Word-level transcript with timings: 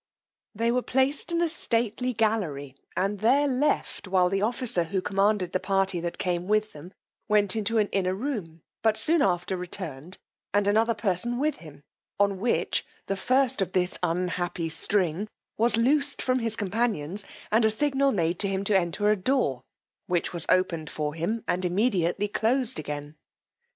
They 0.55 0.71
were 0.71 0.81
placed 0.81 1.31
in 1.31 1.43
a 1.43 1.47
stately 1.47 2.11
gallery, 2.11 2.75
and 2.97 3.19
there 3.19 3.47
left, 3.47 4.07
while 4.07 4.29
the 4.29 4.41
officer, 4.41 4.85
who 4.85 4.99
commanded 4.99 5.51
the 5.51 5.59
party 5.59 5.99
that 5.99 6.17
came 6.17 6.47
with 6.47 6.73
them, 6.73 6.91
went 7.29 7.55
into 7.55 7.77
an 7.77 7.87
inner 7.89 8.15
room, 8.15 8.63
but 8.81 8.97
soon 8.97 9.21
after 9.21 9.55
returned, 9.55 10.17
and 10.55 10.67
another 10.67 10.95
person 10.95 11.37
with 11.37 11.57
him; 11.57 11.83
on 12.19 12.39
which, 12.39 12.83
the 13.05 13.15
first 13.15 13.61
of 13.61 13.73
this 13.73 13.99
unhappy 14.01 14.69
string 14.69 15.27
was 15.55 15.77
loosed 15.77 16.19
from 16.19 16.39
his 16.39 16.55
companions, 16.55 17.23
and 17.51 17.63
a 17.63 17.69
signal 17.69 18.11
made 18.11 18.39
to 18.39 18.47
him 18.47 18.63
to 18.63 18.75
enter 18.75 19.11
a 19.11 19.15
door, 19.15 19.61
which 20.07 20.33
was 20.33 20.47
opened 20.49 20.89
for 20.89 21.13
him, 21.13 21.43
and 21.47 21.63
immediately 21.63 22.27
closed 22.27 22.79
again. 22.79 23.17